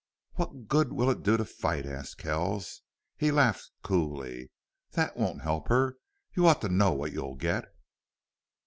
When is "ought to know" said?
6.47-6.91